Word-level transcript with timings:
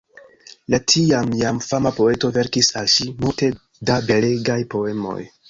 La 0.73 0.77
tiam 0.93 1.29
jam 1.41 1.59
fama 1.65 1.91
poeto 1.99 2.33
verkis 2.39 2.71
al 2.81 2.91
ŝi 2.95 3.09
multe 3.21 3.53
da 3.93 4.01
belegaj 4.11 4.59
poemoj. 4.77 5.17